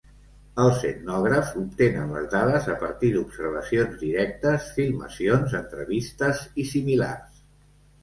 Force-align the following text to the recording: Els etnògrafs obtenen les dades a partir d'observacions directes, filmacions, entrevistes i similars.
Els 0.61 0.79
etnògrafs 0.91 1.51
obtenen 1.63 2.15
les 2.15 2.25
dades 2.31 2.71
a 2.77 2.79
partir 2.85 3.13
d'observacions 3.17 3.95
directes, 4.07 4.73
filmacions, 4.81 5.57
entrevistes 5.65 6.47
i 6.67 6.71
similars. 6.77 7.43